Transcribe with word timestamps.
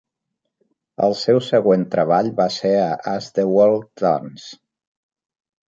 El 1.07 1.13
seu 1.19 1.41
següent 1.47 1.83
treball 1.97 2.31
va 2.41 2.49
ser 2.57 2.73
a 2.87 2.89
As 3.13 3.29
the 3.39 3.47
World 3.53 3.89
Turns. 4.05 4.51